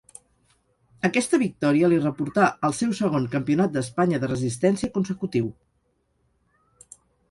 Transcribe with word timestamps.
Aquesta 1.09 1.39
victòria 1.43 1.91
li 1.91 1.99
reportà 2.07 2.47
el 2.69 2.75
seu 2.79 2.97
segon 3.03 3.29
Campionat 3.37 3.77
d'Espanya 3.79 4.25
de 4.27 4.33
resistència 4.35 4.93
consecutiu. 5.01 5.57